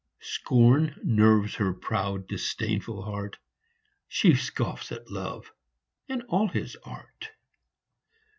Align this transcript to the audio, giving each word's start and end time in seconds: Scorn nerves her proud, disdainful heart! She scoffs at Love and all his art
Scorn 0.23 0.99
nerves 1.03 1.53
her 1.57 1.73
proud, 1.75 2.25
disdainful 2.27 3.03
heart! 3.03 3.37
She 4.07 4.33
scoffs 4.33 4.91
at 4.91 5.11
Love 5.11 5.53
and 6.09 6.23
all 6.23 6.47
his 6.47 6.75
art 6.83 7.29